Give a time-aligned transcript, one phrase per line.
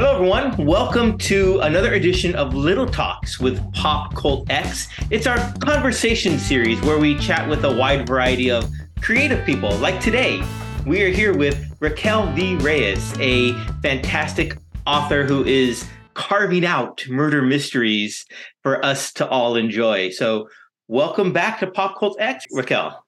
[0.00, 0.64] Hello, everyone.
[0.64, 4.86] Welcome to another edition of Little Talks with PopCultX.
[5.10, 9.76] It's our conversation series where we chat with a wide variety of creative people.
[9.78, 10.40] Like today,
[10.86, 12.54] we are here with Raquel V.
[12.58, 14.56] Reyes, a fantastic
[14.86, 15.84] author who is
[16.14, 18.24] carving out murder mysteries
[18.62, 20.10] for us to all enjoy.
[20.10, 20.48] So,
[20.86, 23.04] welcome back to PopCultX, Raquel.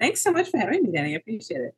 [0.00, 1.14] Thanks so much for having me, Danny.
[1.14, 1.76] I appreciate it.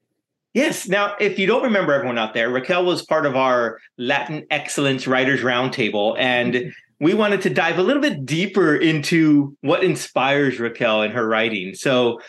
[0.54, 0.86] Yes.
[0.86, 5.08] Now, if you don't remember everyone out there, Raquel was part of our Latin Excellence
[5.08, 11.02] Writers Roundtable, and we wanted to dive a little bit deeper into what inspires Raquel
[11.02, 11.74] in her writing.
[11.74, 12.20] So,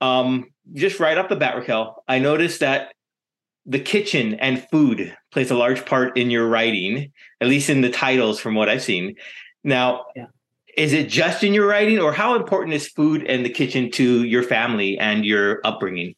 [0.00, 2.92] um, just right off the bat, Raquel, I noticed that
[3.66, 7.90] the kitchen and food plays a large part in your writing, at least in the
[7.90, 9.16] titles from what I've seen.
[9.64, 10.26] Now, yeah.
[10.76, 14.22] is it just in your writing, or how important is food and the kitchen to
[14.22, 16.14] your family and your upbringing?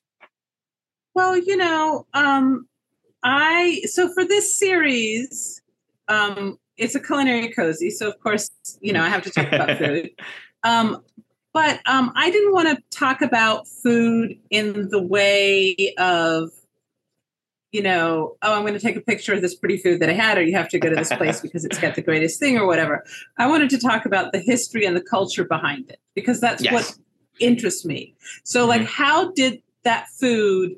[1.15, 2.67] Well, you know, um,
[3.23, 5.63] I so for this series,
[6.09, 9.79] um, it's a culinary cozy, so of course, you know, I have to talk about
[9.79, 10.11] food.
[10.65, 11.03] Um,
[11.53, 16.51] but um, I didn't want to talk about food in the way of,
[17.71, 20.15] you know, oh, I'm going to take a picture of this pretty food that I
[20.15, 22.59] had, or you have to go to this place because it's got the greatest thing,
[22.59, 23.05] or whatever.
[23.39, 26.73] I wanted to talk about the history and the culture behind it because that's yes.
[26.73, 26.99] what
[27.39, 28.17] interests me.
[28.43, 28.71] So, mm-hmm.
[28.71, 30.77] like, how did that food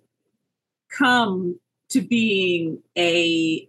[0.96, 1.58] come
[1.90, 3.68] to being a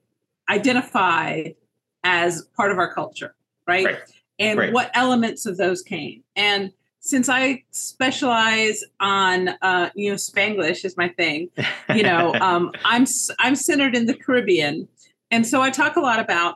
[0.49, 1.55] identified
[2.03, 3.35] as part of our culture,
[3.67, 3.85] right?
[3.85, 3.97] right.
[4.39, 4.73] And right.
[4.73, 6.23] what elements of those came.
[6.35, 11.49] And since I specialize on, uh, you know, Spanglish is my thing.
[11.93, 13.05] You know, um, I'm
[13.39, 14.87] I'm centered in the Caribbean,
[15.31, 16.55] and so I talk a lot about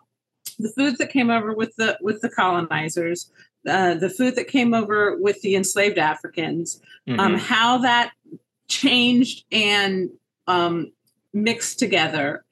[0.59, 3.31] the foods that came over with the with the colonizers,
[3.67, 7.19] uh, the food that came over with the enslaved Africans, um, mm-hmm.
[7.19, 8.11] um, how that
[8.67, 10.09] changed and
[10.47, 10.91] um,
[11.33, 12.43] mixed together.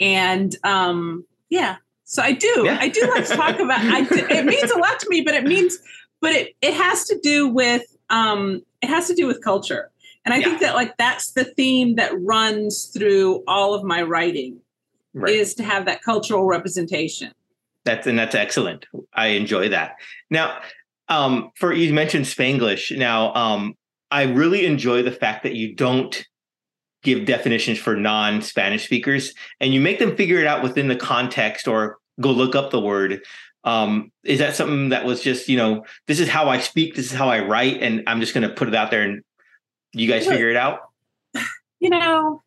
[0.00, 2.62] And um, yeah, so I do.
[2.64, 2.78] Yeah.
[2.80, 3.80] I do like to talk about.
[3.80, 5.78] I, it means a lot to me, but it means,
[6.20, 9.90] but it it has to do with um, it has to do with culture.
[10.24, 10.44] And I yeah.
[10.44, 14.60] think that like that's the theme that runs through all of my writing
[15.14, 15.32] right.
[15.32, 17.32] is to have that cultural representation.
[17.84, 18.86] That's and that's excellent.
[19.14, 19.96] I enjoy that.
[20.30, 20.60] Now,
[21.08, 22.96] um, for you mentioned Spanglish.
[22.96, 23.74] Now, um,
[24.10, 26.24] I really enjoy the fact that you don't
[27.02, 31.68] give definitions for non-Spanish speakers, and you make them figure it out within the context
[31.68, 33.22] or go look up the word.
[33.64, 37.06] Um, is that something that was just you know this is how I speak, this
[37.06, 39.22] is how I write, and I'm just going to put it out there and
[39.92, 40.80] you guys figure it out?
[41.78, 42.42] You know,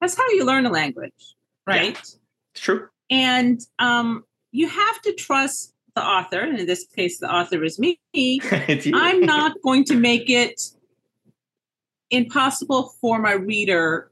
[0.00, 1.36] that's how you learn a language,
[1.68, 1.92] right?
[1.92, 2.18] Yeah, it's
[2.56, 2.88] true.
[3.10, 7.78] And um, you have to trust the author, and in this case, the author is
[7.78, 8.00] me.
[8.92, 10.60] I'm not going to make it
[12.12, 14.10] impossible for my reader.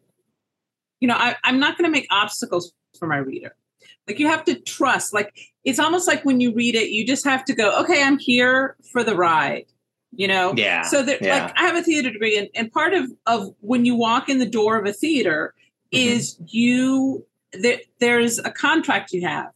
[0.99, 3.55] You know, I, I'm not going to make obstacles for my reader.
[4.09, 5.15] Like you have to trust.
[5.15, 5.33] Like
[5.65, 8.77] it's almost like when you read it, you just have to go, okay, I'm here
[8.91, 9.67] for the ride.
[10.13, 10.55] You know?
[10.57, 10.83] Yeah.
[10.83, 11.45] So that yeah.
[11.45, 14.39] like I have a theater degree, and, and part of of when you walk in
[14.39, 15.55] the door of a theater
[15.93, 16.15] mm-hmm.
[16.15, 19.51] is you there, there's a contract you have.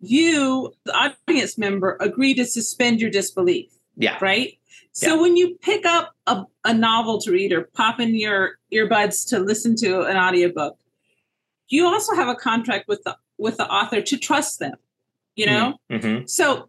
[0.00, 3.70] You, the audience member, agree to suspend your disbelief.
[3.96, 4.16] Yeah.
[4.20, 4.57] Right.
[4.98, 5.20] So yeah.
[5.20, 9.38] when you pick up a, a novel to read or pop in your earbuds to
[9.38, 10.76] listen to an audiobook,
[11.68, 14.74] you also have a contract with the with the author to trust them.
[15.36, 15.74] You know?
[15.88, 16.06] Mm-hmm.
[16.06, 16.26] mm-hmm.
[16.26, 16.68] So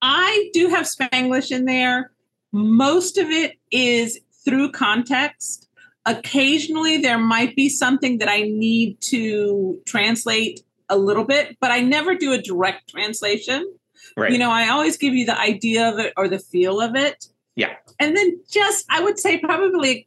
[0.00, 2.12] I do have Spanglish in there.
[2.52, 5.68] Most of it is through context.
[6.06, 11.80] Occasionally there might be something that I need to translate a little bit, but I
[11.80, 13.74] never do a direct translation.
[14.16, 14.32] Right.
[14.32, 17.26] You know, I always give you the idea of it or the feel of it.
[17.56, 17.74] Yeah.
[17.98, 20.06] And then just, I would say probably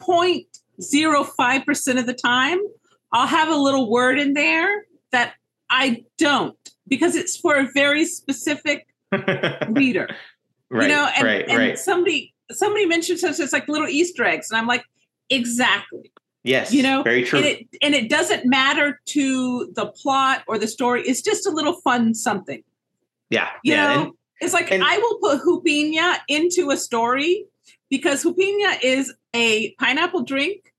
[0.00, 2.58] 0.05% of the time,
[3.12, 5.34] I'll have a little word in there that
[5.70, 6.56] I don't
[6.86, 8.86] because it's for a very specific
[9.68, 10.08] reader.
[10.70, 10.82] Right.
[10.82, 11.78] You know, and, right, and right.
[11.78, 14.50] somebody somebody mentioned so it's like little Easter eggs.
[14.50, 14.84] And I'm like,
[15.28, 16.12] exactly.
[16.44, 16.72] Yes.
[16.72, 17.40] You know, very true.
[17.40, 21.02] And it, and it doesn't matter to the plot or the story.
[21.02, 22.62] It's just a little fun something.
[23.30, 23.48] Yeah.
[23.62, 23.94] You yeah.
[23.94, 27.46] know, and, it's like and, I will put Jupiña into a story
[27.90, 30.72] because Jupiña is a pineapple drink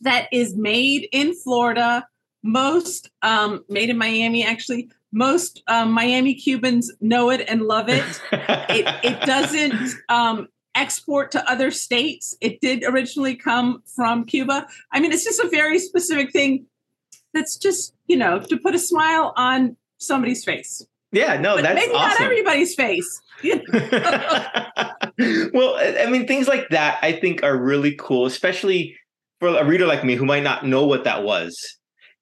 [0.00, 2.06] that is made in Florida.
[2.42, 4.90] Most um, made in Miami, actually.
[5.12, 8.04] Most um, Miami Cubans know it and love it.
[8.32, 12.36] it, it doesn't um, export to other states.
[12.40, 14.66] It did originally come from Cuba.
[14.92, 16.66] I mean, it's just a very specific thing
[17.32, 20.84] that's just, you know, to put a smile on somebody's face.
[21.14, 22.10] Yeah, no, but that's maybe awesome.
[22.10, 23.20] not everybody's face.
[25.54, 28.96] well, I mean, things like that I think are really cool, especially
[29.40, 31.56] for a reader like me who might not know what that was.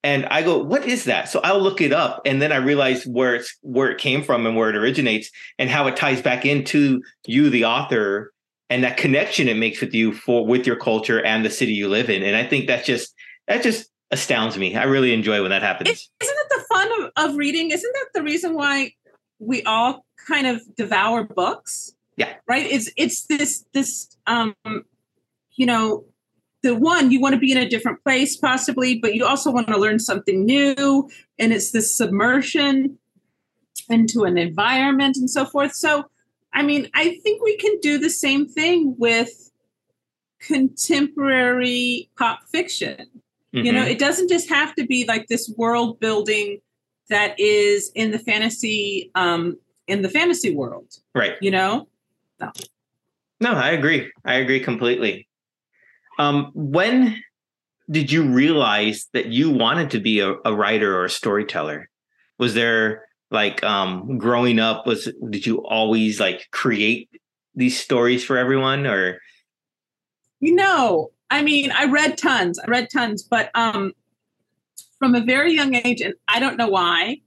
[0.05, 3.05] and I go, "What is that?" So I'll look it up, and then I realize
[3.07, 6.45] where it's where it came from and where it originates, and how it ties back
[6.45, 8.33] into you, the author,
[8.69, 11.89] and that connection it makes with you for with your culture and the city you
[11.89, 12.23] live in.
[12.23, 13.15] And I think that's just
[13.49, 14.77] that just astounds me.
[14.77, 15.89] I really enjoy when that happens.
[15.89, 17.71] Isn't it the fun of, of reading?
[17.71, 18.93] Isn't that the reason why
[19.39, 21.95] we all kind of devour books?
[22.17, 22.35] Yeah.
[22.47, 22.67] Right.
[22.67, 24.55] It's it's this this um
[25.55, 26.05] you know
[26.63, 29.67] the one you want to be in a different place possibly but you also want
[29.69, 31.09] to learn something new
[31.39, 32.99] and it's this submersion
[33.89, 36.05] into an environment and so forth so
[36.53, 39.51] i mean i think we can do the same thing with
[40.41, 43.07] contemporary pop fiction
[43.55, 43.67] mm-hmm.
[43.67, 46.59] you know it doesn't just have to be like this world building
[47.09, 49.57] that is in the fantasy um
[49.87, 51.89] in the fantasy world right you know
[52.41, 52.53] no
[53.41, 55.27] no i agree i agree completely
[56.19, 57.23] um, when
[57.91, 61.89] did you realize that you wanted to be a, a writer or a storyteller?
[62.39, 64.87] Was there like um, growing up?
[64.87, 67.09] Was did you always like create
[67.55, 69.21] these stories for everyone, or?
[70.41, 72.59] You know, I mean, I read tons.
[72.59, 73.95] I read tons, but um,
[74.99, 77.23] from a very young age, and I don't know why,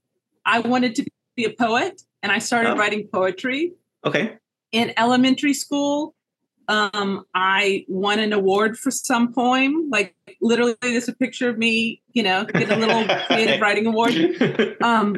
[0.46, 1.06] I wanted to
[1.36, 2.76] be a poet, and I started oh.
[2.78, 3.74] writing poetry.
[4.06, 4.38] Okay.
[4.72, 6.14] In elementary school,
[6.68, 9.90] um, I won an award for some poem.
[9.92, 14.14] Like literally, there's a picture of me, you know, getting a little creative writing award.
[14.84, 15.18] Um,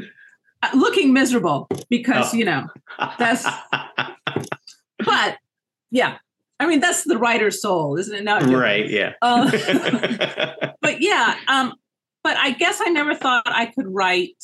[0.73, 2.37] looking miserable because oh.
[2.37, 2.67] you know
[3.19, 3.45] that's.
[5.05, 5.37] But
[5.91, 6.17] yeah,
[6.59, 8.23] I mean that's the writer's soul, isn't it?
[8.23, 8.89] Not right.
[8.89, 9.13] Yeah.
[9.21, 9.49] Uh,
[10.81, 11.73] but yeah, um,
[12.23, 14.43] but I guess I never thought I could write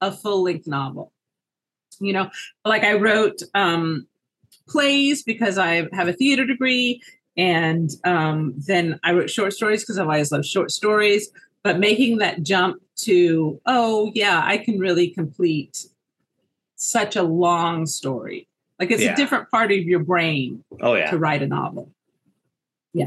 [0.00, 1.12] a full length novel.
[2.00, 2.30] You know,
[2.64, 4.06] like I wrote um,
[4.68, 7.02] plays because I have a theater degree.
[7.36, 11.30] And um, then I wrote short stories because I've always loved short stories.
[11.62, 15.86] But making that jump to, oh, yeah, I can really complete
[16.76, 18.47] such a long story.
[18.78, 19.12] Like it's yeah.
[19.12, 21.10] a different part of your brain oh, yeah.
[21.10, 21.90] to write a novel.
[22.92, 23.06] Yeah.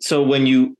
[0.00, 0.76] So when you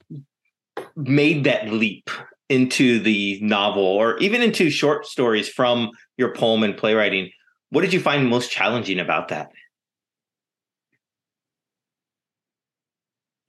[0.96, 2.10] made that leap
[2.48, 7.30] into the novel or even into short stories from your poem and playwriting,
[7.70, 9.52] what did you find most challenging about that?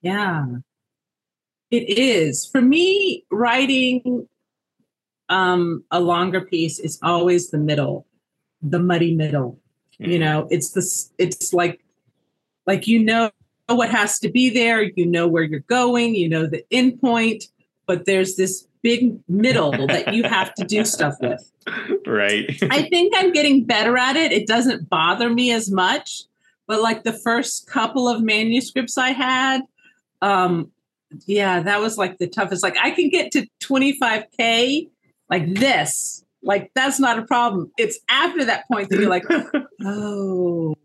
[0.01, 0.45] Yeah,
[1.71, 2.45] it is.
[2.45, 4.27] For me, writing
[5.27, 8.05] um, a longer piece is always the middle,
[8.61, 9.59] the muddy middle.
[10.01, 10.11] Mm-hmm.
[10.11, 11.11] You know, it's this.
[11.17, 11.81] It's like,
[12.65, 13.31] like you know
[13.67, 14.81] what has to be there.
[14.81, 16.15] You know where you're going.
[16.15, 17.45] You know the end point,
[17.85, 21.51] but there's this big middle that you have to do stuff with.
[22.05, 22.57] Right.
[22.69, 24.31] I think I'm getting better at it.
[24.31, 26.23] It doesn't bother me as much.
[26.67, 29.61] But like the first couple of manuscripts I had,
[30.21, 30.71] um,
[31.25, 32.61] yeah, that was like the toughest.
[32.61, 34.89] Like I can get to 25K
[35.29, 36.23] like this.
[36.41, 37.71] Like that's not a problem.
[37.77, 39.25] It's after that point that you're like,
[39.85, 40.75] oh,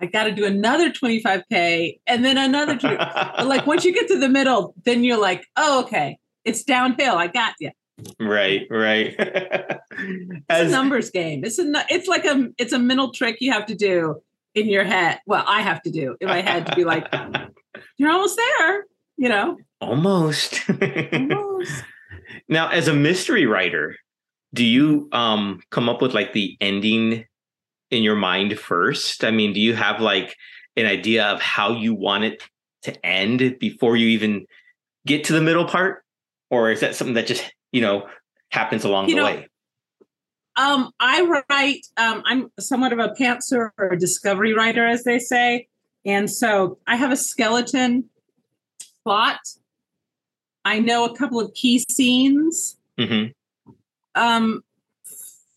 [0.00, 2.76] I got to do another 25K and then another.
[2.76, 2.96] 20.
[3.44, 7.16] like once you get to the middle, then you're like, oh, okay, it's downhill.
[7.16, 7.70] I got you.
[8.18, 9.14] Right, right.
[9.18, 11.44] it's As, a numbers game.
[11.44, 14.22] It's a it's like a it's a mental trick you have to do
[14.54, 15.18] in your head.
[15.26, 17.06] Well, I have to do in my head to be like,
[17.98, 18.84] you're almost there,
[19.16, 19.58] you know.
[19.80, 20.60] Almost.
[21.12, 21.84] almost.
[22.48, 23.96] Now, as a mystery writer,
[24.52, 27.24] do you um come up with like the ending
[27.90, 29.24] in your mind first?
[29.24, 30.36] I mean, do you have like
[30.76, 32.42] an idea of how you want it
[32.82, 34.46] to end before you even
[35.06, 36.04] get to the middle part?
[36.50, 38.08] Or is that something that just, you know,
[38.50, 39.46] happens along you the know, way?
[40.56, 45.18] Um, I write, um, I'm somewhat of a pantser or a discovery writer, as they
[45.18, 45.68] say.
[46.04, 48.08] And so I have a skeleton
[49.04, 49.38] plot.
[50.64, 52.76] I know a couple of key scenes.
[52.98, 53.32] Mm-hmm.
[54.14, 54.64] Um,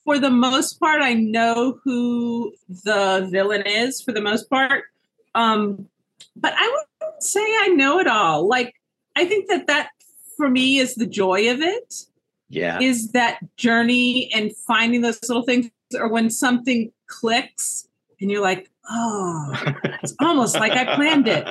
[0.03, 4.85] for the most part, I know who the villain is for the most part.
[5.33, 5.87] Um,
[6.35, 6.67] but I
[7.01, 8.47] wouldn't say I know it all.
[8.47, 8.75] Like,
[9.15, 9.89] I think that that
[10.35, 12.05] for me is the joy of it.
[12.49, 12.79] Yeah.
[12.79, 17.87] Is that journey and finding those little things, or when something clicks
[18.19, 19.53] and you're like, oh,
[20.01, 21.47] it's almost like I planned it.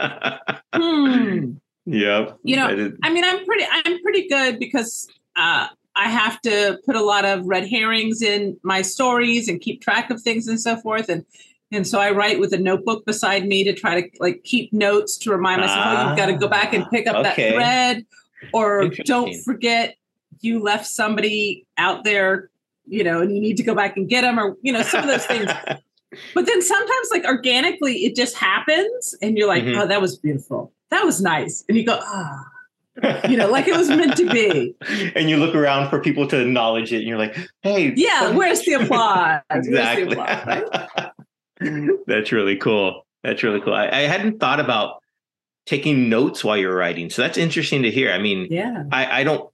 [0.75, 1.55] Hmm.
[1.85, 2.39] Yep.
[2.45, 6.79] You know, I, I, mean, I'm pretty, I'm pretty good because uh, I have to
[6.87, 10.61] put a lot of red herrings in my stories and keep track of things and
[10.61, 11.09] so forth.
[11.09, 11.25] And
[11.71, 15.17] and so I write with a notebook beside me to try to like keep notes
[15.19, 17.23] to remind myself, ah, oh, you've got to go back and pick up okay.
[17.23, 18.07] that thread,
[18.53, 19.97] or don't forget
[20.41, 22.51] you left somebody out there,
[22.87, 25.03] you know, and you need to go back and get them, or you know, some
[25.03, 25.51] of those things.
[26.35, 29.81] but then sometimes like organically it just happens and you're like mm-hmm.
[29.81, 32.52] oh that was beautiful that was nice and you go ah oh.
[33.29, 34.75] you know, like it was meant to be.
[35.17, 38.63] And you look around for people to acknowledge it, and you're like, "Hey, yeah, where's
[38.65, 39.41] the applause?
[39.51, 40.47] exactly." The applause,
[41.61, 41.91] right?
[42.07, 43.07] that's really cool.
[43.23, 43.75] That's really cool.
[43.75, 45.01] I, I, hadn't thought about
[45.65, 48.13] taking notes while you're writing, so that's interesting to hear.
[48.13, 49.49] I mean, yeah, I, I don't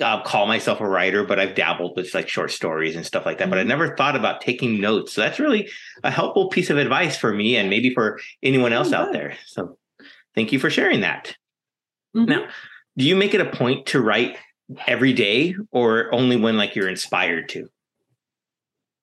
[0.00, 3.38] I'll call myself a writer, but I've dabbled with like short stories and stuff like
[3.38, 3.44] that.
[3.44, 3.50] Mm-hmm.
[3.50, 3.68] But I mm-hmm.
[3.68, 5.12] never thought about taking notes.
[5.12, 5.68] So that's really
[6.02, 9.34] a helpful piece of advice for me and maybe for anyone else oh, out there.
[9.46, 9.78] So
[10.34, 11.36] thank you for sharing that.
[12.14, 12.30] Mm-hmm.
[12.30, 12.48] Now,
[12.96, 14.36] do you make it a point to write
[14.86, 17.68] every day or only when like you're inspired to?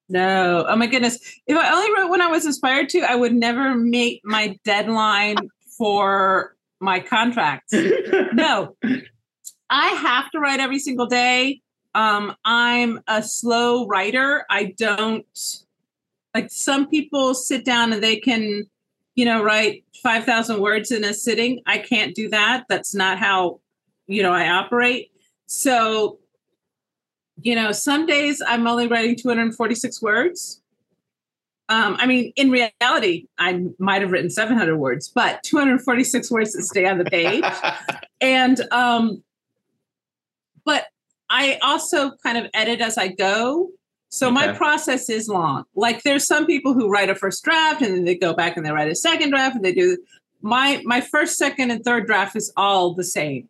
[0.10, 0.66] No.
[0.68, 1.20] Oh my goodness.
[1.48, 5.38] If I only wrote when I was inspired to, I would never meet my deadline
[5.78, 7.74] for my contracts.
[8.34, 8.76] no.
[9.70, 11.62] I have to write every single day.
[11.96, 14.46] Um, I'm a slow writer.
[14.50, 15.26] I don't
[16.36, 18.66] like some people sit down and they can,
[19.16, 21.62] you know, write 5,000 words in a sitting.
[21.66, 22.66] I can't do that.
[22.70, 23.60] That's not how,
[24.08, 25.12] you know, I operate.
[25.48, 26.20] So,
[27.42, 30.62] you know, some days I'm only writing 246 words.
[31.70, 36.64] Um, I mean, in reality, I might have written 700 words, but 246 words that
[36.64, 37.46] stay on the page.
[38.22, 39.24] and um,
[40.66, 40.86] but
[41.30, 43.70] I also kind of edit as I go.
[44.12, 44.34] So okay.
[44.34, 45.64] my process is long.
[45.74, 48.66] Like there's some people who write a first draft and then they go back and
[48.66, 49.98] they write a second draft and they do
[50.42, 53.48] my my first, second, and third draft is all the same.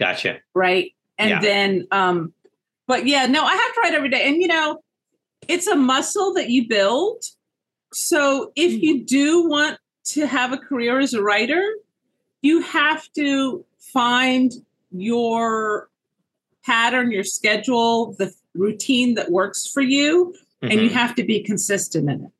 [0.00, 0.38] Gotcha.
[0.54, 0.92] Right.
[1.18, 1.40] And yeah.
[1.40, 2.34] then um,
[2.88, 4.26] but yeah, no, I have to write every day.
[4.26, 4.82] And you know,
[5.46, 7.22] it's a muscle that you build.
[7.92, 8.78] So if hmm.
[8.78, 11.62] you do want to have a career as a writer,
[12.42, 14.52] you have to find
[14.90, 15.88] your
[16.64, 20.70] pattern, your schedule, the routine that works for you, mm-hmm.
[20.70, 20.98] and you mm-hmm.
[20.98, 22.30] have to be consistent in it.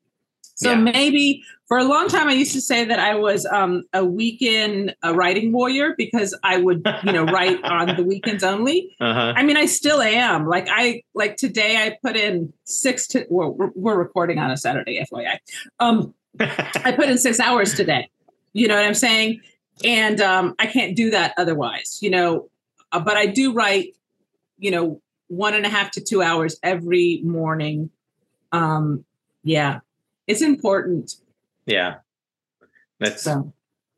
[0.55, 0.77] So yeah.
[0.77, 4.95] maybe for a long time, I used to say that I was um, a weekend
[5.03, 8.95] a writing warrior because I would, you know, write on the weekends only.
[9.01, 9.33] Uh-huh.
[9.35, 10.47] I mean, I still am.
[10.47, 13.25] Like I like today, I put in six to.
[13.29, 15.39] Well, we're, we're recording on a Saturday, FYI.
[15.79, 18.09] Um, I put in six hours today.
[18.53, 19.41] You know what I'm saying?
[19.83, 21.99] And um, I can't do that otherwise.
[22.01, 22.49] You know,
[22.93, 23.95] uh, but I do write
[24.57, 27.89] you know, one and a half to two hours every morning.
[28.51, 29.05] Um,
[29.43, 29.79] yeah,
[30.27, 31.15] it's important.
[31.65, 31.95] Yeah,
[32.99, 33.53] that's so.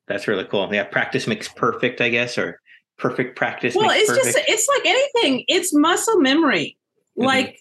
[0.07, 0.69] that's really cool.
[0.73, 2.59] Yeah, practice makes perfect, I guess, or
[2.97, 3.75] perfect practice.
[3.75, 4.25] Well, it's perfect.
[4.25, 5.45] just it's like anything.
[5.47, 6.77] It's muscle memory.
[7.17, 7.25] Mm-hmm.
[7.25, 7.59] Like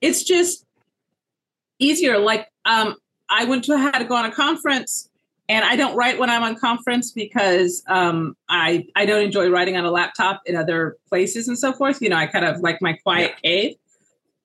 [0.00, 0.64] it's just
[1.78, 2.18] easier.
[2.18, 2.96] Like um,
[3.28, 5.07] I went to had to go on a conference
[5.48, 9.76] and I don't write when I'm on conference because um, I I don't enjoy writing
[9.76, 12.02] on a laptop in other places and so forth.
[12.02, 13.50] You know, I kind of like my quiet yeah.
[13.50, 13.76] cave.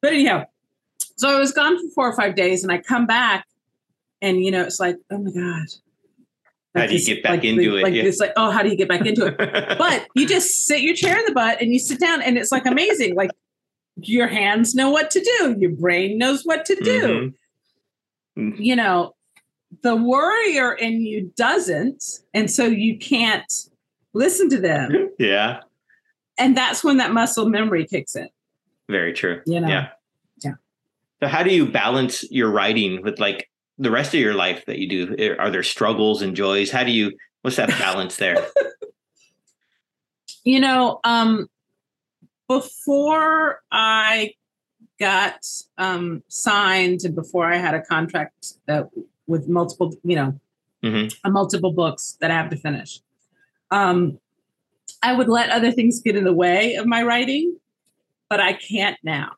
[0.02, 0.46] But anyhow,
[1.18, 3.46] so I was gone for four or five days, and I come back,
[4.22, 5.68] and you know, it's like, oh my god.
[6.76, 7.84] Like how do you get back like, into it?
[7.84, 8.04] Like yeah.
[8.04, 9.38] it's like, oh, how do you get back into it?
[9.78, 12.52] but you just sit your chair in the butt and you sit down, and it's
[12.52, 13.16] like amazing.
[13.16, 13.30] like
[13.98, 17.34] your hands know what to do, your brain knows what to do.
[18.38, 18.62] Mm-hmm.
[18.62, 19.14] You know,
[19.82, 22.04] the worrier in you doesn't
[22.34, 23.70] and so you can't
[24.14, 25.10] listen to them.
[25.20, 25.62] Yeah.
[26.38, 28.30] And that's when that muscle memory kicks in.
[28.90, 29.42] Very true.
[29.46, 29.68] You know?
[29.68, 29.90] Yeah.
[30.44, 30.54] Yeah.
[31.22, 34.80] So how do you balance your writing with like the rest of your life that
[34.80, 35.36] you do?
[35.40, 36.72] Are there struggles and joys?
[36.72, 37.12] How do you
[37.42, 38.46] what's that balance there?
[40.46, 41.48] You know um
[42.48, 44.32] before i
[45.00, 45.40] got
[45.78, 48.90] um signed and before i had a contract that
[49.34, 50.40] with multiple, you know,
[50.84, 51.32] mm-hmm.
[51.32, 53.00] multiple books that I have to finish.
[53.72, 54.20] Um,
[55.02, 57.58] I would let other things get in the way of my writing,
[58.30, 59.32] but I can't now.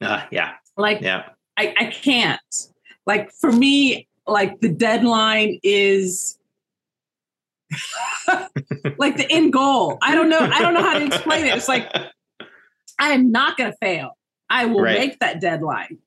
[0.00, 0.52] Uh, yeah.
[0.76, 1.30] Like, yeah.
[1.58, 2.40] I, I can't.
[3.06, 6.38] Like, for me, like the deadline is
[8.98, 9.98] like the end goal.
[10.00, 10.38] I don't know.
[10.38, 11.56] I don't know how to explain it.
[11.56, 11.92] It's like,
[13.00, 14.16] I am not going to fail.
[14.48, 14.96] I will right.
[14.96, 15.98] make that deadline.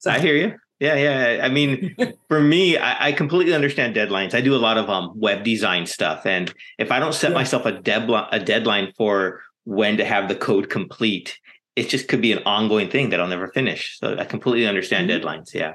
[0.00, 0.58] So, I hear you.
[0.78, 1.44] Yeah, yeah.
[1.44, 1.96] I mean,
[2.28, 4.34] for me, I, I, completely understand deadlines.
[4.34, 7.36] I do a lot of um, web design stuff, and if I don't set yeah.
[7.36, 11.38] myself a deadline, a deadline for when to have the code complete,
[11.76, 13.98] it just could be an ongoing thing that I'll never finish.
[13.98, 15.26] So I completely understand mm-hmm.
[15.26, 15.54] deadlines.
[15.54, 15.74] Yeah.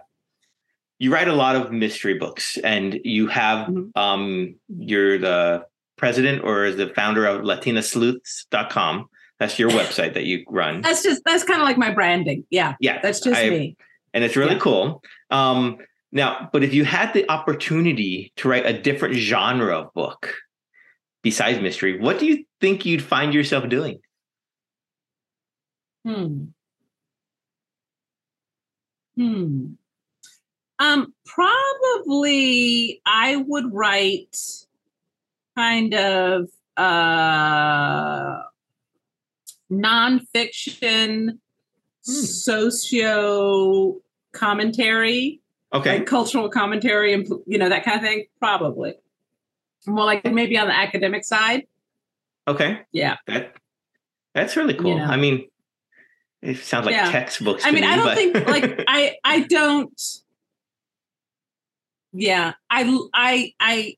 [1.00, 4.00] You write a lot of mystery books, and you have mm-hmm.
[4.00, 5.66] um, you're the
[5.98, 9.08] president or is the founder of LatinaSleuths.com.
[9.40, 10.82] That's your website that you run.
[10.82, 12.46] That's just that's kind of like my branding.
[12.52, 12.76] Yeah.
[12.80, 13.02] Yeah.
[13.02, 13.78] That's just I, me
[14.14, 14.60] and it's really yeah.
[14.60, 15.04] cool.
[15.30, 15.78] Um,
[16.12, 20.34] now, but if you had the opportunity to write a different genre of book
[21.22, 24.00] besides mystery, what do you think you'd find yourself doing?
[26.06, 26.46] Hmm.
[29.16, 29.66] Hmm.
[30.80, 34.36] Um, probably I would write
[35.56, 38.42] kind of uh,
[39.72, 41.38] nonfiction,
[42.06, 42.12] Hmm.
[42.14, 43.98] socio
[44.32, 45.40] commentary,
[45.74, 46.00] Okay.
[46.00, 48.26] like cultural commentary, and you know that kind of thing.
[48.40, 48.96] Probably
[49.88, 51.68] more like maybe on the academic side.
[52.48, 52.80] Okay.
[52.92, 53.18] Yeah.
[53.28, 53.56] That
[54.34, 54.98] that's really cool.
[54.98, 55.04] know.
[55.06, 55.48] I mean,
[56.42, 57.12] it sounds like Yeah.
[57.12, 57.66] textbooks.
[57.66, 60.02] I mean, me, I don't but- think like I I don't.
[62.14, 63.98] Yeah, I I I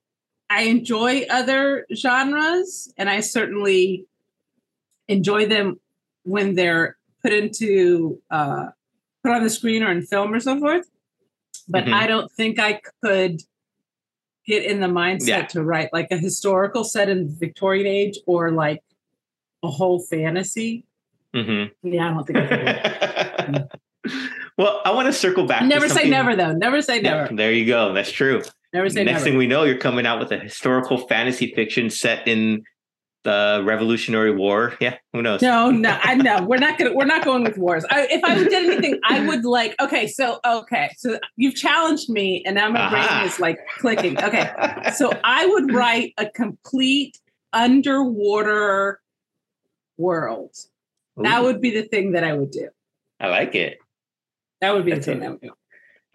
[0.50, 4.06] I enjoy other genres, and I certainly
[5.08, 5.80] enjoy them
[6.24, 8.68] when they're put into uh,
[9.24, 10.86] put on the screen or in film or so forth.
[11.68, 11.94] But Mhm.
[11.94, 13.42] I don't think I could
[14.46, 15.46] get in the mindset Yeah.
[15.48, 18.82] to write like a historical set in the Victorian age or like
[19.64, 20.86] a whole fantasy.
[21.34, 21.90] Mm-hmm.
[21.94, 23.66] Yeah, I don't think I
[24.04, 24.12] could.
[24.58, 25.62] well, I want to circle back.
[25.62, 26.52] to Never say never, though.
[26.52, 27.36] Never say Yeah, never.
[27.36, 27.94] there you go.
[27.94, 28.44] That's true.
[28.74, 29.24] Never say Next never.
[29.24, 32.64] thing we know, you're coming out with a historical fantasy fiction set in
[33.24, 34.74] the Revolutionary War.
[34.82, 35.42] Yeah, who knows?
[35.42, 36.44] no, no, I know.
[36.44, 36.94] We're not gonna.
[36.94, 37.86] We're not going with wars.
[37.90, 39.76] I, if I did anything, I would like.
[39.80, 42.90] Okay, so okay, so you've challenged me, and now my Aha.
[42.90, 44.22] brain is like clicking.
[44.22, 44.50] Okay,
[44.96, 47.18] so I would write a complete
[47.54, 49.00] underwater
[49.98, 50.56] world.
[51.18, 52.70] That would be the thing that I would do.
[53.20, 53.78] I like it.
[54.62, 55.26] That would be That's the thing it.
[55.26, 55.52] I would do.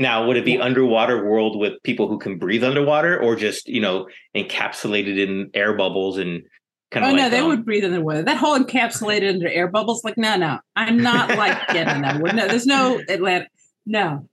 [0.00, 0.62] Now, would it be Yeah.
[0.62, 5.72] underwater world with people who can breathe underwater, or just you know encapsulated in air
[5.74, 6.42] bubbles and
[6.90, 7.16] kind Oh of?
[7.16, 8.22] no, like, they um, would breathe in the water.
[8.22, 12.18] That whole encapsulated under air bubbles, like no, no, I'm not like getting that.
[12.20, 13.48] No, there's no Atlantic.
[13.86, 14.28] No,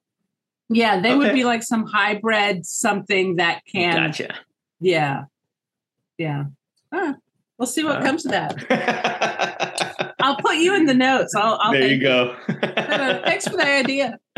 [0.69, 3.95] yeah, they would be like some hybrid something that can.
[3.95, 4.35] Gotcha.
[4.79, 5.25] Yeah,
[6.17, 6.45] yeah.
[6.93, 7.13] Huh.
[7.57, 10.15] We'll see what Uh, comes to that.
[10.19, 11.33] I'll put you in the notes.
[11.35, 11.57] I'll.
[11.61, 12.35] I'll there you go.
[12.47, 14.19] Thanks for the idea.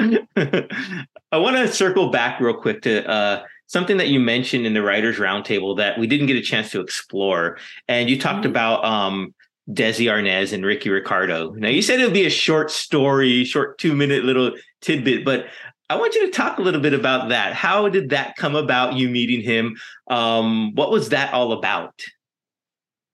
[1.31, 4.81] I want to circle back real quick to uh, something that you mentioned in the
[4.81, 7.57] writers roundtable that we didn't get a chance to explore,
[7.87, 8.49] and you talked Mhm.
[8.49, 9.33] about um,
[9.69, 11.51] Desi Arnaz and Ricky Ricardo.
[11.51, 14.51] Now you said it would be a short story, short two minute little
[14.81, 15.47] tidbit, but
[15.89, 17.53] I want you to talk a little bit about that.
[17.53, 18.95] How did that come about?
[18.95, 19.77] You meeting him?
[20.09, 21.93] Um, what was that all about?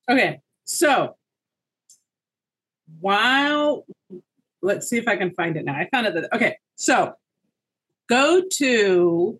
[0.10, 1.16] Okay, so
[3.00, 3.86] while
[4.62, 5.76] let's see if I can find it now.
[5.76, 6.14] I found it.
[6.14, 7.14] That, okay, so
[8.08, 9.40] go to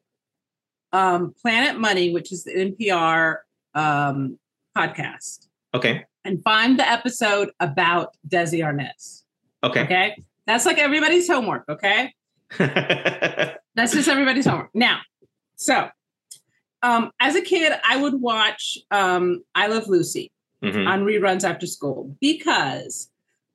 [0.94, 3.38] um, Planet Money, which is the NPR
[3.76, 4.38] um,
[4.78, 6.06] podcast, Okay.
[6.24, 9.24] and find the episode about Desi Arnaz.
[9.64, 9.82] Okay.
[9.82, 11.66] Okay, that's like everybody's homework.
[11.68, 12.14] Okay,
[12.58, 14.70] that's just everybody's homework.
[14.74, 15.00] Now,
[15.56, 15.90] so
[16.82, 20.30] um, as a kid, I would watch um, I Love Lucy
[20.64, 20.88] Mhm.
[20.88, 23.10] on reruns after school because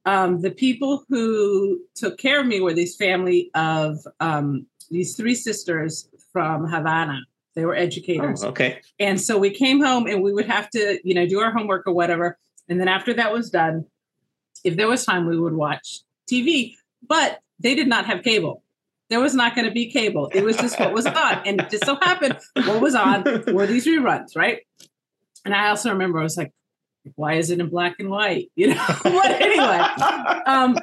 [0.05, 5.35] um, the people who took care of me were these family of um, these three
[5.35, 7.21] sisters from Havana.
[7.55, 8.45] They were educators.
[8.45, 8.81] Oh, okay.
[9.01, 11.87] And so we came home and we would have to, you know, do our homework
[11.87, 12.39] or whatever.
[12.69, 13.87] And then after that was done,
[14.65, 16.75] if there was time, we would watch TV.
[17.07, 18.63] But they did not have cable.
[19.11, 20.31] There was not going to be cable.
[20.33, 21.43] It was just what was on.
[21.47, 24.61] And it just so happened what was on were these reruns, right?
[25.45, 26.53] And I also remember I was like,
[27.15, 28.51] why is it in black and white?
[28.57, 29.79] You know, but anyway.
[30.47, 30.79] Um,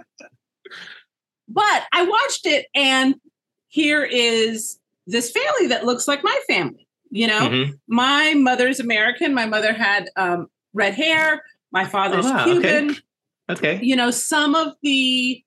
[1.47, 3.15] but I watched it and
[3.67, 7.41] here is this family that looks like my family, you know?
[7.49, 7.79] Mhm.
[7.87, 9.33] my mother's American.
[9.33, 11.43] My mother had um, red hair.
[11.71, 12.45] My father's Oh, wow.
[12.45, 12.95] Cuban.
[13.49, 13.79] Okay.
[13.83, 15.43] You know, some of the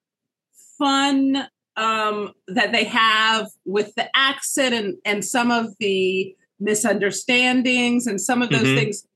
[0.78, 8.20] fun um, that they have with the accent and and some of the misunderstandings and
[8.20, 8.74] some of those Mhm.
[8.74, 9.06] things,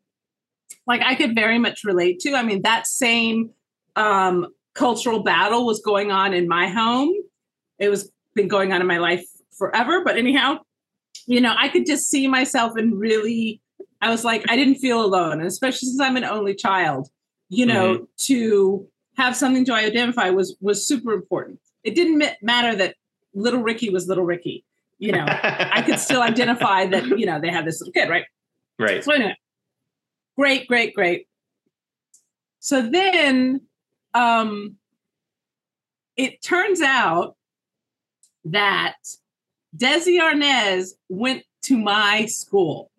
[0.87, 2.35] like I could very much relate to.
[2.35, 3.51] I mean, that same
[3.97, 7.13] um, cultural battle was going on in my home.
[7.79, 9.25] It was been going on in my life
[9.63, 10.03] forever.
[10.05, 10.59] But anyhow,
[11.27, 13.61] you know, I could just see myself and really,
[14.01, 17.09] I was like, I didn't feel alone, and especially since I'm an only child,
[17.49, 21.61] you know, to have something to identify was was super important.
[21.85, 22.97] It didn't ma- matter that
[23.35, 24.65] little Ricky was little Ricky,
[24.99, 25.25] you know.
[25.29, 28.25] I could still identify that, you know, they had this little kid, right?
[28.81, 29.05] right.
[29.05, 29.37] So anyway,
[30.37, 31.29] great, great, great.
[32.59, 33.61] So then
[34.15, 34.77] um
[36.17, 37.37] it turns out
[38.45, 38.97] that
[39.77, 42.91] Desi Arnaz went to my school.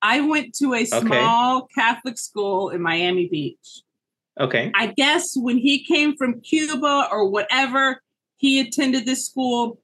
[0.00, 3.82] I went to a small Catholic school in Miami Beach.
[4.38, 4.70] Okay.
[4.74, 8.02] I guess when he came from Cuba or whatever,
[8.36, 9.80] he attended this school,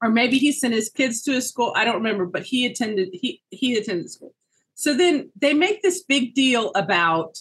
[0.00, 1.72] or maybe he sent his kids to a school.
[1.76, 4.34] I don't remember, but he attended he he attended school.
[4.74, 7.36] So then they make this big deal about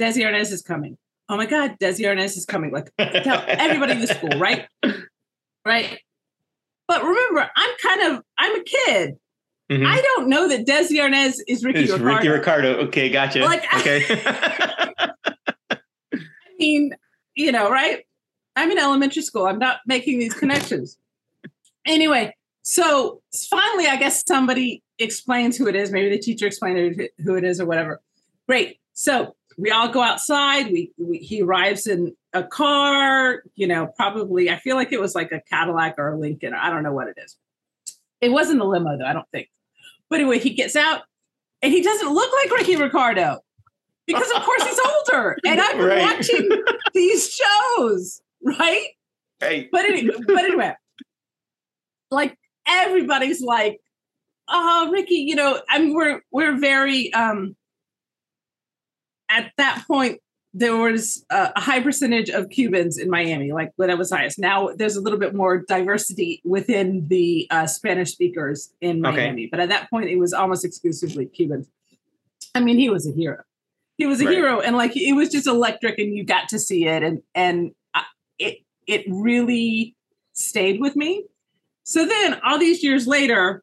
[0.00, 0.96] Desi Arnaz is coming.
[1.28, 2.70] Oh my God, Desi Arnaz is coming.
[2.70, 4.66] Like tell everybody in the school, right?
[5.66, 5.98] Right.
[6.86, 9.14] But remember, I'm kind of I'm a kid.
[9.70, 9.86] Mm-hmm.
[9.86, 12.16] I don't know that Desi Arnaz is Ricky it's Ricardo.
[12.16, 12.76] Ricky Ricardo.
[12.86, 13.40] Okay, gotcha.
[13.40, 14.04] Like, okay.
[16.12, 16.18] I
[16.58, 16.94] mean,
[17.34, 18.04] you know, right?
[18.56, 19.46] I'm in elementary school.
[19.46, 20.98] I'm not making these connections.
[21.86, 25.90] Anyway, so finally, I guess somebody explains who it is.
[25.90, 28.00] Maybe the teacher explained who it is or whatever.
[28.46, 28.78] Great.
[28.92, 30.70] So we all go outside.
[30.70, 33.42] We, we, he arrives in a car.
[33.54, 36.52] You know, probably I feel like it was like a Cadillac or a Lincoln.
[36.52, 37.36] I don't know what it is.
[38.20, 39.06] It wasn't a limo though.
[39.06, 39.48] I don't think.
[40.10, 41.02] But anyway, he gets out
[41.62, 43.38] and he doesn't look like Ricky Ricardo
[44.06, 45.36] because of course he's older.
[45.46, 46.02] And I've been right.
[46.02, 46.48] watching
[46.94, 48.88] these shows, right?
[49.40, 49.68] Right.
[49.70, 50.74] But anyway, but anyway,
[52.10, 53.80] like everybody's like,
[54.48, 57.56] oh, Ricky, you know, I mean, we're we're very um
[59.28, 60.20] at that point
[60.56, 64.38] there was a high percentage of Cubans in Miami, like when I was highest.
[64.38, 69.48] Now there's a little bit more diversity within the uh, Spanish speakers in Miami, okay.
[69.50, 71.68] but at that point it was almost exclusively Cubans.
[72.54, 73.42] I mean, he was a hero.
[73.98, 74.34] He was a right.
[74.34, 77.72] hero, and like it was just electric, and you got to see it, and and
[78.38, 79.96] it it really
[80.34, 81.24] stayed with me.
[81.82, 83.62] So then, all these years later,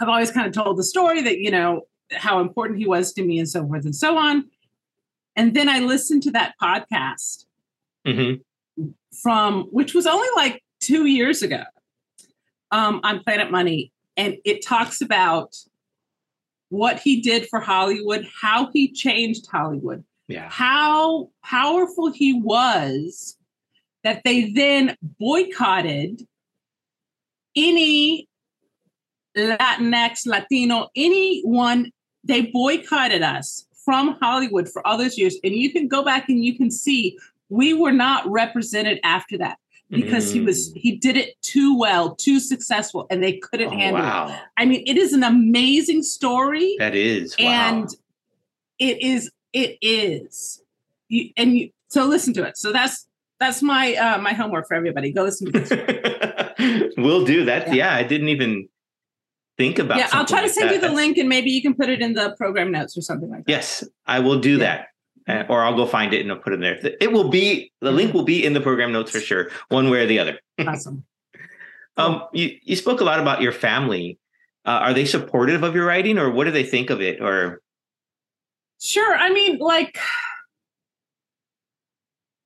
[0.00, 3.24] I've always kind of told the story that you know how important he was to
[3.24, 4.44] me, and so forth and so on
[5.36, 7.44] and then I listened to that podcast
[8.06, 8.84] mm-hmm.
[9.22, 11.62] from, which was only like two years ago
[12.70, 13.92] um, on Planet Money.
[14.16, 15.54] And it talks about
[16.68, 20.48] what he did for Hollywood, how he changed Hollywood, yeah.
[20.50, 23.36] how powerful he was
[24.04, 26.22] that they then boycotted
[27.56, 28.28] any
[29.36, 31.90] Latinx, Latino, anyone,
[32.24, 35.36] they boycotted us from Hollywood for all those years.
[35.42, 39.58] And you can go back and you can see we were not represented after that
[39.88, 40.34] because mm.
[40.34, 40.76] he was mm.
[40.76, 44.28] he did it too well, too successful, and they couldn't oh, handle wow.
[44.28, 44.38] it.
[44.56, 46.76] I mean, it is an amazing story.
[46.78, 47.46] That is, wow.
[47.46, 47.88] and
[48.78, 50.62] it is it is.
[51.08, 52.58] You, and you so listen to it.
[52.58, 53.08] So that's
[53.40, 55.10] that's my uh my homework for everybody.
[55.10, 56.94] Go listen to this.
[56.96, 57.66] we'll do that.
[57.66, 57.74] Yeah.
[57.74, 58.68] yeah, I didn't even
[59.60, 59.98] think about.
[59.98, 60.76] Yeah, I'll try to like send that.
[60.76, 63.28] you the link, and maybe you can put it in the program notes or something
[63.28, 63.50] like that.
[63.50, 64.84] Yes, I will do yeah.
[65.26, 66.96] that, uh, or I'll go find it and I'll put it in there.
[67.00, 70.02] It will be the link will be in the program notes for sure, one way
[70.02, 70.40] or the other.
[70.66, 71.04] Awesome.
[71.96, 74.18] um, you you spoke a lot about your family.
[74.64, 77.20] Uh, are they supportive of your writing, or what do they think of it?
[77.20, 77.60] Or
[78.80, 79.98] sure, I mean, like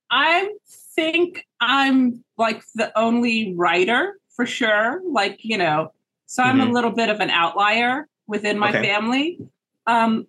[0.09, 0.49] I
[0.95, 5.01] think I'm like the only writer for sure.
[5.09, 5.91] Like you know,
[6.25, 6.69] so I'm mm-hmm.
[6.69, 8.83] a little bit of an outlier within my okay.
[8.83, 9.39] family.
[9.87, 10.27] Um,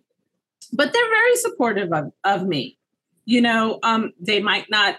[0.72, 2.78] but they're very supportive of, of me.
[3.24, 4.96] You know, um, they might not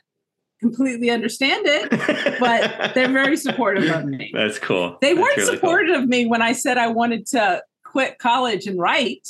[0.60, 1.90] completely understand it,
[2.40, 4.32] but they're very supportive of me.
[4.34, 4.98] That's cool.
[5.02, 6.04] They That's weren't really supportive cool.
[6.04, 9.30] of me when I said I wanted to quit college and write,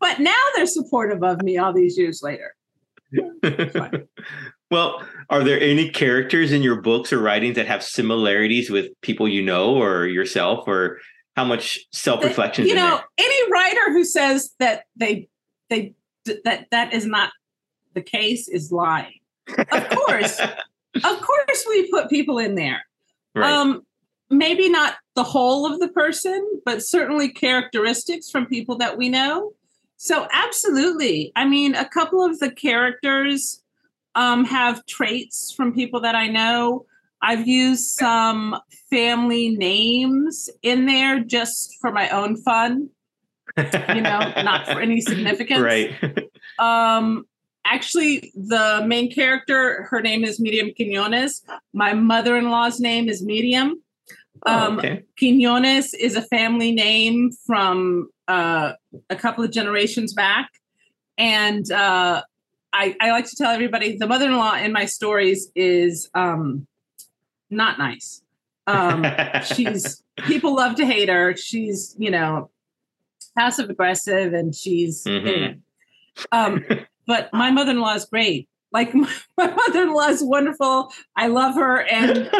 [0.00, 2.54] but now they're supportive of me all these years later.
[4.70, 9.28] well, are there any characters in your books or writings that have similarities with people
[9.28, 10.98] you know or yourself or
[11.36, 15.28] how much self-reflection you know any writer who says that they
[15.70, 15.94] they
[16.44, 17.30] that that is not
[17.94, 19.20] the case is lying.
[19.48, 20.40] Of course.
[20.40, 22.82] Of course we put people in there.
[23.34, 23.50] Right.
[23.50, 23.82] um
[24.30, 29.52] maybe not the whole of the person but certainly characteristics from people that we know.
[29.96, 31.32] So absolutely.
[31.36, 33.62] I mean a couple of the characters
[34.18, 36.86] um, have traits from people that I know.
[37.22, 38.56] I've used some
[38.90, 42.90] family names in there just for my own fun,
[43.56, 43.62] you
[44.00, 45.60] know, not for any significance.
[45.60, 45.94] Right.
[46.58, 47.26] um,
[47.64, 51.42] actually, the main character, her name is Miriam Quinones.
[51.72, 53.80] My mother in law's name is Miriam.
[54.46, 55.04] Oh, um, okay.
[55.16, 58.72] Quinones is a family name from uh,
[59.10, 60.50] a couple of generations back.
[61.16, 62.22] And uh,
[62.72, 66.66] I, I like to tell everybody the mother-in-law in my stories is um,
[67.50, 68.22] not nice.
[68.66, 69.04] Um,
[69.54, 71.36] she's people love to hate her.
[71.36, 72.50] She's you know
[73.36, 75.58] passive aggressive and she's mm-hmm.
[76.32, 76.64] um,
[77.06, 78.48] but my mother-in-law is great.
[78.72, 80.92] Like my, my mother-in-law is wonderful.
[81.16, 82.30] I love her, and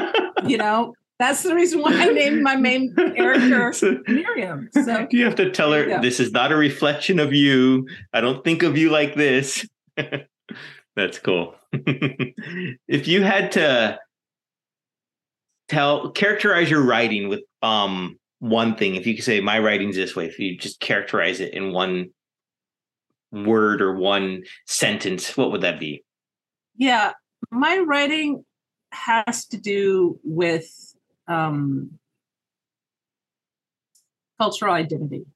[0.46, 4.68] you know that's the reason why I named my main character so, Miriam.
[4.72, 7.88] So you have to tell her this is not a reflection of you.
[8.12, 9.66] I don't think of you like this.
[10.96, 11.54] That's cool.
[11.72, 13.98] if you had to
[15.68, 20.16] tell characterize your writing with um one thing, if you could say my writing's this
[20.16, 22.10] way, if you just characterize it in one
[23.30, 26.04] word or one sentence, what would that be?
[26.76, 27.12] Yeah,
[27.50, 28.44] my writing
[28.92, 30.68] has to do with
[31.26, 31.98] um
[34.40, 35.26] cultural identity.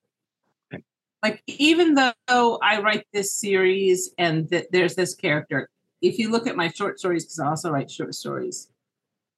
[1.23, 5.69] Like even though I write this series and th- there's this character,
[6.01, 8.69] if you look at my short stories, because I also write short stories,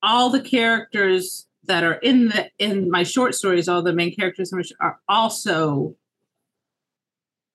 [0.03, 4.53] all the characters that are in the in my short stories, all the main characters
[4.81, 5.95] are also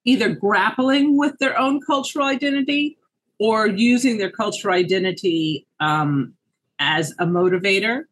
[0.05, 2.97] either grappling with their own cultural identity
[3.39, 6.33] or using their cultural identity um,
[6.79, 8.03] as a motivator.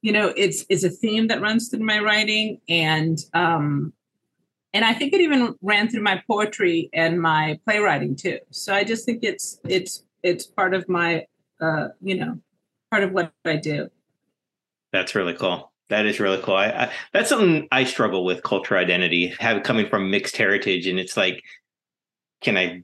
[0.00, 3.92] You know, it's it's a theme that runs through my writing, and um,
[4.72, 8.38] and I think it even ran through my poetry and my playwriting too.
[8.50, 11.26] So I just think it's it's it's part of my
[11.60, 12.38] uh, you know
[12.90, 13.88] part of what I do.
[14.92, 15.72] That's really cool.
[15.88, 16.56] That is really cool.
[16.56, 20.98] I, I, that's something I struggle with cultural identity, have coming from mixed heritage, and
[20.98, 21.42] it's like,
[22.42, 22.82] can I?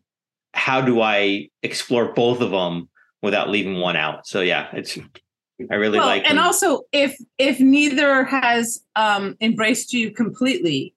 [0.55, 2.89] How do I explore both of them
[3.23, 4.27] without leaving one out?
[4.27, 4.99] So yeah, it's.
[5.71, 6.25] I really well, like.
[6.27, 6.47] And them.
[6.47, 10.95] also, if if neither has um, embraced you completely,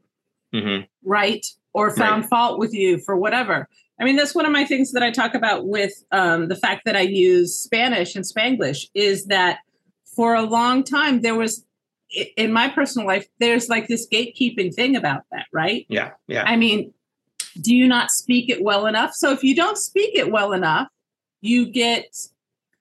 [0.54, 0.84] mm-hmm.
[1.04, 2.30] right, or found right.
[2.30, 3.68] fault with you for whatever.
[4.00, 6.84] I mean, that's one of my things that I talk about with um, the fact
[6.86, 9.60] that I use Spanish and Spanglish is that
[10.16, 11.64] for a long time there was
[12.36, 15.86] in my personal life, there's like this gatekeeping thing about that, right?
[15.90, 16.12] Yeah.
[16.28, 16.44] Yeah.
[16.46, 16.94] I mean,
[17.60, 19.14] do you not speak it well enough?
[19.14, 20.88] So if you don't speak it well enough,
[21.42, 22.16] you get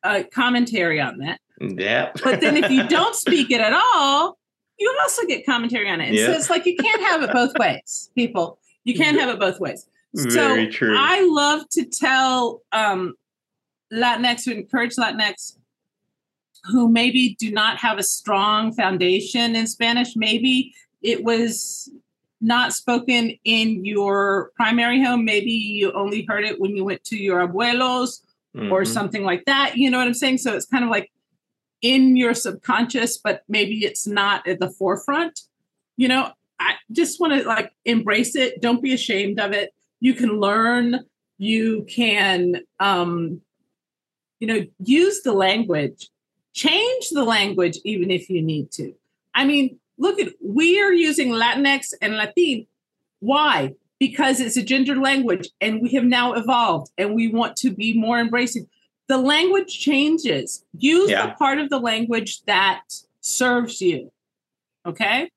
[0.03, 1.41] a commentary on that.
[1.61, 2.13] Yeah.
[2.23, 4.39] but then if you don't speak it at all,
[4.79, 6.09] you also get commentary on it.
[6.09, 6.27] And yeah.
[6.27, 8.59] so it's like you can't have it both ways, people.
[8.85, 9.89] You can't have it both ways.
[10.15, 10.97] Very so true.
[10.97, 13.15] I love to tell um,
[13.93, 15.57] Latinx to encourage Latinx
[16.67, 20.17] who maybe do not have a strong foundation in Spanish.
[20.17, 21.91] Maybe it was
[22.41, 25.25] not spoken in your primary home.
[25.25, 28.21] Maybe you only heard it when you went to your abuelos
[28.55, 28.73] mm-hmm.
[28.73, 29.77] or something like that.
[29.77, 30.39] You know what I'm saying?
[30.39, 31.11] So it's kind of like
[31.83, 35.41] in your subconscious, but maybe it's not at the forefront.
[35.97, 38.61] You know, I just want to like embrace it.
[38.61, 39.75] Don't be ashamed of it.
[40.01, 41.01] You can learn.
[41.39, 43.41] You can, um,
[44.41, 46.09] you know, use the language
[46.57, 48.95] change the language even if you need to.
[49.35, 52.67] I mean, look at we are using Latinx and Latine.
[53.21, 53.75] Why?
[54.01, 57.93] Because it's a gender language and we have now evolved and we want to be
[57.97, 58.69] more embracing.
[59.09, 60.65] The language changes.
[60.77, 61.27] Use yeah.
[61.27, 62.83] the part of the language that
[63.21, 64.11] serves you.
[64.85, 65.31] Okay?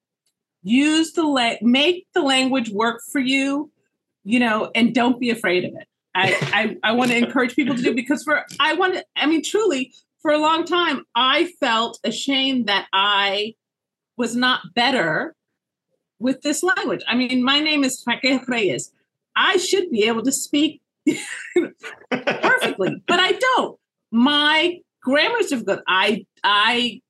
[0.64, 3.72] Use the la- make the language work for you,
[4.24, 5.88] you know, and don't be afraid of it.
[6.16, 9.26] I, I, I want to encourage people to do because for I want to, I
[9.26, 13.56] mean, truly, for a long time, I felt ashamed that I
[14.18, 15.36] was not better
[16.20, 17.02] with this language.
[17.08, 18.92] I mean, my name is Raquel Reyes.
[19.36, 20.82] I should be able to speak
[22.12, 23.80] perfectly, but I don't.
[24.12, 25.82] My grammar is difficult.
[25.88, 27.02] I I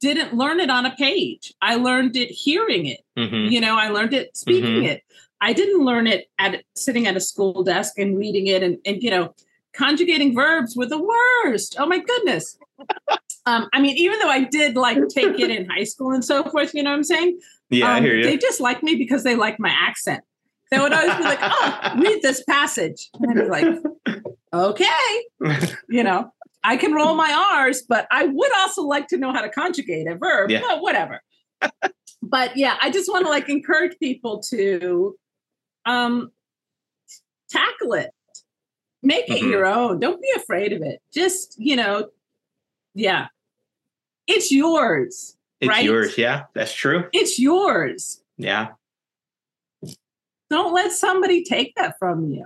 [0.00, 1.54] didn't learn it on a page.
[1.60, 3.00] I learned it hearing it.
[3.18, 3.52] Mm-hmm.
[3.52, 4.86] You know, I learned it speaking mm-hmm.
[4.86, 5.02] it.
[5.40, 9.02] I didn't learn it at sitting at a school desk and reading it and, and
[9.02, 9.34] you know,
[9.74, 11.76] conjugating verbs were the worst.
[11.78, 12.56] Oh my goodness.
[13.44, 16.44] Um, I mean, even though I did like take it in high school and so
[16.44, 17.40] forth, you know what I'm saying?
[17.70, 18.22] Yeah, um, I hear you.
[18.22, 20.22] They just like me because they like my accent.
[20.72, 25.24] They would always be like, "Oh, read this passage," and I'd be like, "Okay,"
[25.88, 26.32] you know.
[26.64, 30.06] I can roll my R's, but I would also like to know how to conjugate
[30.06, 30.48] a verb.
[30.48, 30.60] Yeah.
[30.60, 31.20] But whatever.
[32.22, 35.16] but yeah, I just want to like encourage people to
[35.84, 36.30] um
[37.50, 38.10] tackle it
[39.02, 39.50] make it mm-hmm.
[39.50, 42.08] your own don't be afraid of it just you know
[42.94, 43.26] yeah
[44.26, 45.84] it's yours it's right?
[45.84, 48.68] yours yeah that's true it's yours yeah
[50.52, 52.44] don't let somebody take that from you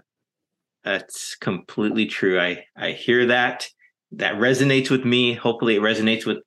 [0.84, 3.66] that's completely true i i hear that
[4.12, 6.38] that resonates with me hopefully it resonates with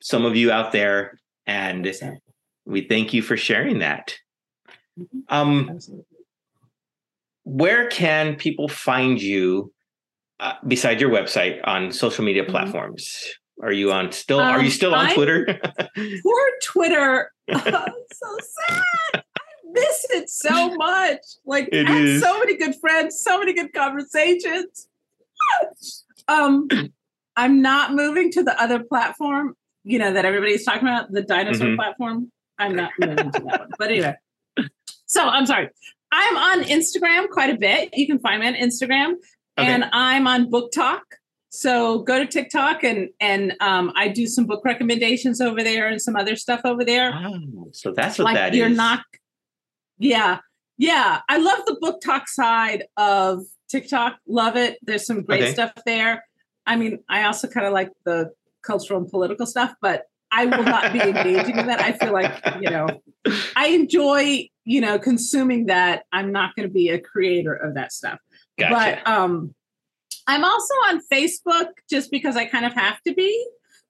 [0.00, 1.92] some of you out there and
[2.64, 4.14] we thank you for sharing that
[4.98, 5.20] mm-hmm.
[5.28, 6.06] um Absolutely
[7.44, 9.72] where can people find you
[10.40, 12.50] uh, beside your website on social media mm-hmm.
[12.50, 13.24] platforms?
[13.62, 14.40] Are you on still?
[14.40, 15.60] Um, are you um, still on I'm, Twitter?
[16.22, 17.30] poor Twitter.
[17.52, 19.24] so sad.
[19.74, 21.20] Miss it so much.
[21.44, 24.88] Like it I have so many good friends, so many good conversations.
[26.28, 26.68] um,
[27.36, 29.56] I'm not moving to the other platform.
[29.84, 31.76] You know that everybody's talking about the dinosaur mm-hmm.
[31.76, 32.30] platform.
[32.58, 33.70] I'm not moving to that one.
[33.78, 34.14] But anyway,
[35.06, 35.70] so I'm sorry.
[36.12, 37.90] I'm on Instagram quite a bit.
[37.94, 39.14] You can find me on Instagram,
[39.58, 39.66] okay.
[39.66, 41.00] and I'm on BookTok.
[41.48, 46.00] So go to TikTok and and um, I do some book recommendations over there and
[46.00, 47.12] some other stuff over there.
[47.14, 48.76] Oh, so that's what like that you're is.
[48.76, 49.04] not.
[50.02, 50.38] Yeah,
[50.78, 51.20] yeah.
[51.28, 54.18] I love the BookTok side of TikTok.
[54.26, 54.78] Love it.
[54.82, 55.52] There's some great okay.
[55.52, 56.24] stuff there.
[56.66, 58.30] I mean, I also kind of like the
[58.62, 61.80] cultural and political stuff, but I will not be engaging in that.
[61.80, 62.88] I feel like, you know,
[63.54, 66.04] I enjoy, you know, consuming that.
[66.12, 68.18] I'm not going to be a creator of that stuff.
[68.58, 69.00] Gotcha.
[69.04, 69.54] But um
[70.26, 73.46] I'm also on Facebook just because I kind of have to be.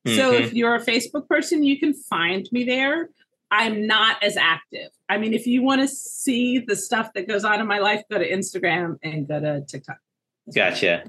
[0.07, 0.41] So Mhm.
[0.41, 3.11] if you're a Facebook person, you can find me there.
[3.53, 4.89] I'm not as active.
[5.11, 8.03] I mean, if you want to see the stuff that goes on in my life,
[8.11, 9.99] go to Instagram and go to TikTok.
[10.55, 11.05] Gotcha.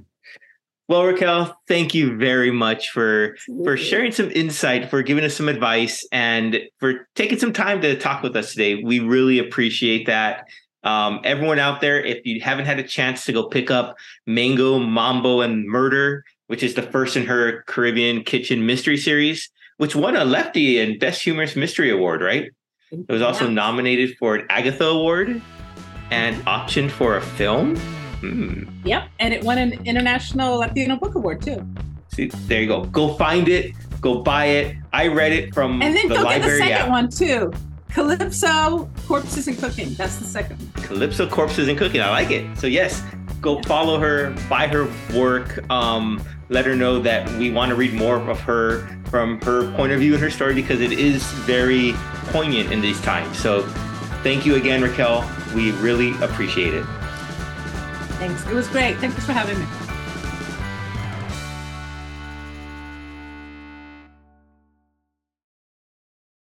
[0.89, 5.47] Well, Raquel, thank you very much for for sharing some insight, for giving us some
[5.47, 8.83] advice, and for taking some time to talk with us today.
[8.83, 10.45] We really appreciate that.
[10.83, 13.95] Um, everyone out there, if you haven't had a chance to go pick up
[14.27, 19.95] Mango, Mambo, and Murder, which is the first in her Caribbean Kitchen Mystery Series, which
[19.95, 22.51] won a Lefty and Best Humorous Mystery Award, right?
[22.91, 23.53] It was also Yeah.
[23.53, 25.41] nominated for an Agatha Award
[26.11, 27.75] and optioned for a film.
[28.21, 28.63] Hmm.
[28.85, 29.03] Yep.
[29.19, 31.65] And it won an International Latino Book Award too.
[32.13, 32.83] See, there you go.
[32.85, 33.71] Go find it.
[33.99, 34.75] Go buy it.
[34.93, 36.89] I read it from And then the go get the second app.
[36.89, 37.51] one too.
[37.89, 39.93] Calypso Corpses and Cooking.
[39.95, 40.83] That's the second one.
[40.83, 42.01] Calypso Corpses and Cooking.
[42.01, 42.45] I like it.
[42.57, 43.01] So yes,
[43.41, 45.63] go follow her, buy her work.
[45.71, 46.21] Um,
[46.53, 49.99] let her know that we want to read more of her from her point of
[49.99, 51.93] view and her story because it is very
[52.27, 53.37] poignant in these times.
[53.39, 53.63] So
[54.21, 55.29] thank you again, Raquel.
[55.55, 56.85] We really appreciate it.
[58.19, 58.45] Thanks.
[58.45, 58.97] It was great.
[58.97, 59.82] Thanks for having me.